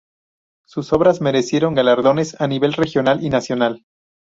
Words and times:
Sus 0.65 0.93
obras 0.93 1.21
merecieron 1.21 1.75
galardones 1.75 2.41
a 2.41 2.47
nivel 2.47 2.73
regional 2.73 3.23
y 3.23 3.29
nacional. 3.29 3.83